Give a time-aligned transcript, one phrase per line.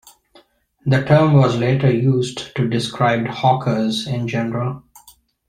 [0.83, 4.81] The term was later used to describe hawkers in general.